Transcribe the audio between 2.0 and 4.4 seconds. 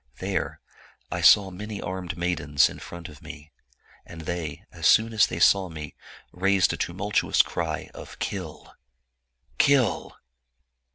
maidens in front of me, and